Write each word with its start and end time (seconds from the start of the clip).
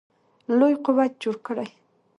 لوی 0.57 0.73
قوت 0.85 1.11
جوړ 1.23 1.35
کړي. 1.47 1.67